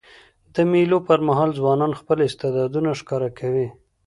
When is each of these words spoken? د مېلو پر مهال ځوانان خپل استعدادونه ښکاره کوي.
د 0.55 0.55
مېلو 0.71 0.97
پر 1.07 1.19
مهال 1.27 1.49
ځوانان 1.59 1.91
خپل 1.99 2.17
استعدادونه 2.27 2.89
ښکاره 2.99 3.29
کوي. 3.39 3.67